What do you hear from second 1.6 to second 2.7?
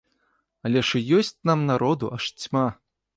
народу, аж цьма!